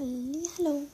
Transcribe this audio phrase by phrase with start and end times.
[0.00, 0.86] Hallo,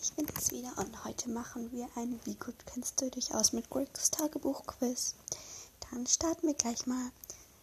[0.00, 3.68] ich bin's wieder und heute machen wir ein Wie gut kennst du dich aus mit
[3.68, 5.14] Gregs Tagebuch-Quiz.
[5.90, 7.10] Dann starten wir gleich mal.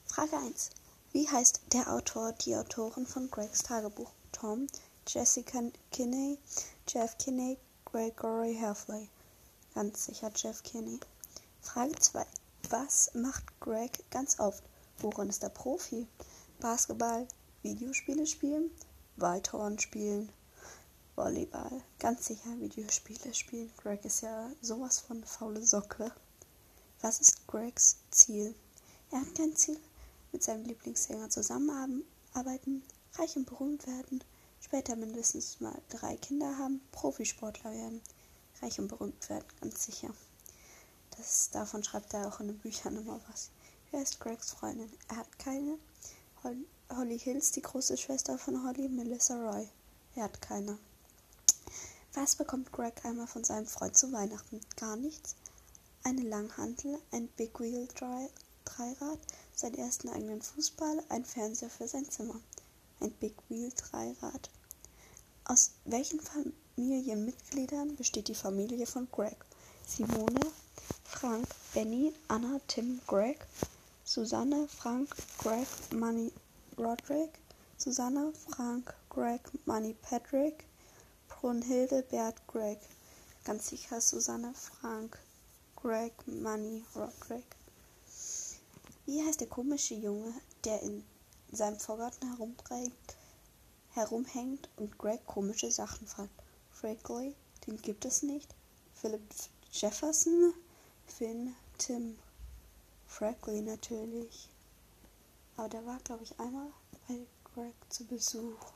[0.05, 0.69] Frage 1.
[1.11, 4.11] Wie heißt der Autor, die Autorin von Gregs Tagebuch?
[4.31, 4.67] Tom,
[5.07, 6.37] Jessica Kinney,
[6.87, 9.09] Jeff Kinney, Gregory Halfley.
[9.73, 10.99] Ganz sicher Jeff Kinney.
[11.61, 12.23] Frage 2.
[12.69, 14.63] Was macht Greg ganz oft?
[14.99, 16.05] Worin ist er Profi?
[16.59, 17.27] Basketball,
[17.63, 18.69] Videospiele spielen,
[19.17, 20.31] Waldhorn spielen,
[21.15, 21.83] Volleyball.
[21.99, 23.71] Ganz sicher Videospiele spielen.
[23.77, 26.11] Greg ist ja sowas von faule Socke.
[27.01, 28.55] Was ist Gregs Ziel?
[29.11, 29.79] Er hat kein Ziel.
[30.31, 32.81] Mit seinem Lieblingssänger zusammenarbeiten,
[33.13, 34.23] reich und berühmt werden,
[34.59, 38.01] später mindestens mal drei Kinder haben, Profisportler werden,
[38.61, 40.09] reich und berühmt werden, ganz sicher.
[41.15, 43.51] Das, davon schreibt er auch in den Büchern immer was.
[43.91, 44.91] Wer ist Gregs Freundin?
[45.09, 45.77] Er hat keine.
[46.89, 49.69] Holly Hills, die große Schwester von Holly, Melissa Roy.
[50.15, 50.79] Er hat keine.
[52.13, 54.61] Was bekommt Greg einmal von seinem Freund zu Weihnachten?
[54.75, 55.35] Gar nichts.
[56.03, 59.19] Eine Langhantel, ein Big Wheel Dreirad,
[59.55, 62.39] seinen ersten eigenen Fußball, ein Fernseher für sein Zimmer.
[62.99, 64.49] Ein Big Wheel Dreirad.
[65.45, 69.37] Aus welchen Familienmitgliedern besteht die Familie von Greg?
[69.87, 70.39] Simone,
[71.03, 73.45] Frank, Benny, Anna, Tim, Greg,
[74.05, 76.31] Susanne, Frank, Greg, Manny,
[76.77, 77.39] Roderick,
[77.77, 80.65] Susanne, Frank, Greg, Manny, Patrick,
[81.43, 82.79] Brunhilde, Bert, Greg.
[83.43, 85.19] Ganz sicher Susanne, Frank,
[85.75, 87.57] Greg, Manny, Roderick.
[89.05, 90.33] Wie heißt der komische Junge,
[90.63, 91.03] der in
[91.51, 93.17] seinem Vorgarten herumträgt,
[93.89, 96.31] herumhängt und Greg komische Sachen fragt?
[96.71, 97.35] Fragley,
[97.67, 98.55] den gibt es nicht.
[98.93, 99.21] Philip
[99.73, 100.53] Jefferson,
[101.07, 102.17] Finn, Tim.
[103.05, 104.47] Fragley natürlich.
[105.57, 106.71] Aber der war, glaube ich, einmal
[107.09, 107.19] bei
[107.53, 108.71] Greg zu Besuch.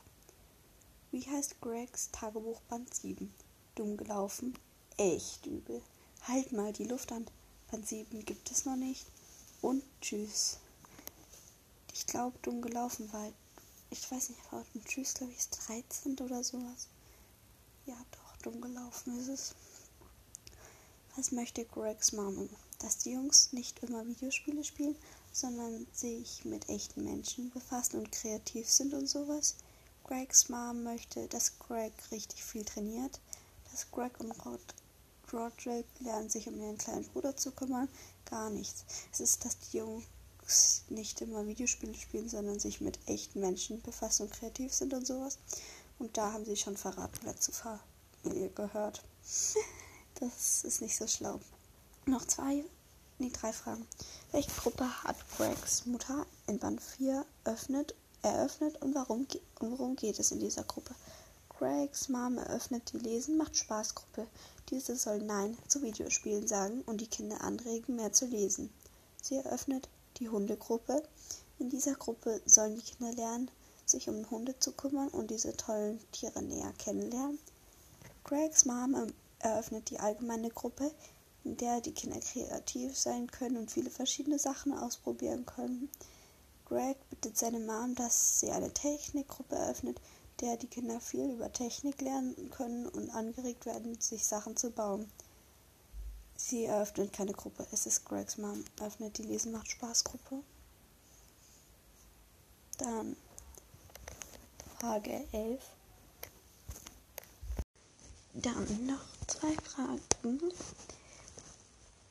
[1.10, 3.32] Wie heißt Gregs Tagebuch Band 7?
[3.74, 4.52] Dumm gelaufen?
[4.98, 5.80] Echt übel.
[6.24, 7.26] Halt mal die Luft an.
[7.70, 9.06] Band 7 gibt es noch nicht.
[9.62, 10.58] Und tschüss.
[11.94, 13.32] Ich glaube, dumm gelaufen weil
[13.88, 16.88] Ich weiß nicht, aber tschüss, glaube ich, ist 13 oder sowas.
[17.86, 19.54] Ja, doch, dumm gelaufen ist es.
[21.16, 22.42] Was möchte Gregs Mama?
[22.80, 24.96] Dass die Jungs nicht immer Videospiele spielen,
[25.32, 29.54] sondern sich mit echten Menschen befassen und kreativ sind und sowas.
[30.08, 33.20] Gregs Mom möchte, dass Greg richtig viel trainiert,
[33.70, 34.60] dass Greg und Rod
[35.30, 37.90] Roderick lernen, sich um ihren kleinen Bruder zu kümmern.
[38.24, 38.86] Gar nichts.
[39.12, 44.22] Es ist, dass die Jungs nicht immer Videospiele spielen, sondern sich mit echten Menschen befassen
[44.22, 45.38] und kreativ sind und sowas.
[45.98, 47.78] Und da haben sie schon verraten, zur
[48.22, 49.04] Familie gehört.
[50.20, 51.38] Das ist nicht so schlau.
[52.04, 52.64] Noch zwei,
[53.18, 53.86] nee, drei Fragen.
[54.32, 59.26] Welche Gruppe hat Gregs Mutter in Band 4 öffnet eröffnet und warum,
[59.60, 60.94] und worum geht es in dieser Gruppe.
[61.58, 64.28] Gregs Mom eröffnet die Lesen macht Spaß Gruppe.
[64.70, 68.70] Diese soll Nein zu Videospielen sagen und die Kinder anregen, mehr zu lesen.
[69.20, 71.02] Sie eröffnet die Hundegruppe.
[71.58, 73.50] In dieser Gruppe sollen die Kinder lernen,
[73.84, 77.38] sich um Hunde zu kümmern und diese tollen Tiere näher kennenlernen.
[78.24, 80.92] Gregs Mom eröffnet die allgemeine Gruppe,
[81.44, 85.88] in der die Kinder kreativ sein können und viele verschiedene Sachen ausprobieren können.
[86.68, 90.00] Greg bittet seine Mom, dass sie eine Technikgruppe eröffnet,
[90.40, 95.10] der die Kinder viel über Technik lernen können und angeregt werden, sich Sachen zu bauen.
[96.36, 97.66] Sie eröffnet keine Gruppe.
[97.72, 98.64] Es ist Gregs Mom.
[98.78, 100.42] Eröffnet die Lesen macht Spaß Gruppe.
[102.76, 103.16] Dann
[104.78, 105.60] Frage 11.
[108.34, 110.52] Dann noch zwei Fragen.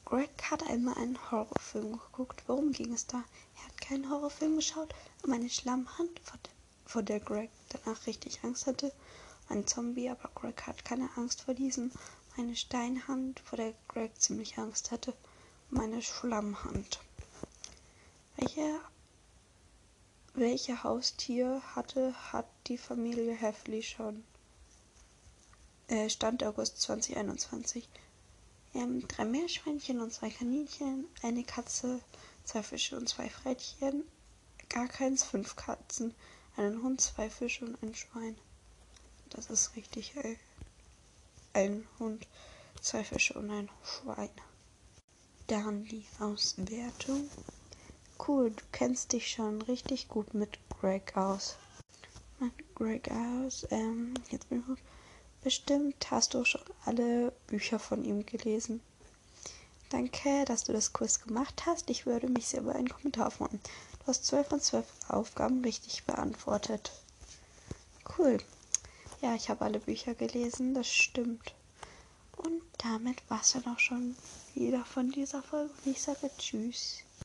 [0.03, 2.43] Greg hat einmal einen Horrorfilm geguckt.
[2.47, 3.23] Worum ging es da?
[3.87, 4.93] Keinen Horrorfilm geschaut,
[5.23, 6.51] um eine Schlammhand, vor, der,
[6.85, 8.91] vor der Greg danach richtig Angst hatte.
[9.49, 11.91] Ein Zombie, aber Greg hat keine Angst vor diesem.
[12.35, 15.13] Eine Steinhand, vor der Greg ziemlich Angst hatte.
[15.71, 16.99] Und eine Schlammhand.
[18.35, 18.79] Welche,
[20.33, 24.23] welche Haustier hatte, hat die Familie Heffley schon?
[25.87, 27.87] Äh, Stand August 2021.
[28.73, 32.01] Ähm, drei Meerschweinchen und zwei Kaninchen, eine Katze,
[32.47, 34.05] zwei Fische und zwei Frettchen,
[34.69, 36.15] gar keins, fünf Katzen,
[36.55, 38.37] einen Hund, zwei Fische und ein Schwein.
[39.29, 40.39] Das ist richtig, ey.
[41.51, 42.25] Ein Hund,
[42.81, 44.29] zwei Fische und ein Schwein.
[45.47, 47.29] Dann die Auswertung.
[48.25, 51.57] Cool, du kennst dich schon richtig gut mit Greg aus.
[52.39, 53.67] Mit Greg aus.
[53.71, 54.83] Ähm, jetzt bin ich.
[55.43, 58.81] Bestimmt hast du schon alle Bücher von ihm gelesen.
[59.89, 61.89] Danke, dass du das Quiz gemacht hast.
[61.89, 63.59] Ich würde mich sehr über einen Kommentar freuen.
[63.99, 66.91] Du hast 12 von 12 Aufgaben richtig beantwortet.
[68.17, 68.37] Cool.
[69.21, 71.53] Ja, ich habe alle Bücher gelesen, das stimmt.
[72.35, 74.15] Und damit war es dann auch schon
[74.53, 75.73] wieder von dieser Folge.
[75.85, 76.99] Und ich sage Tschüss.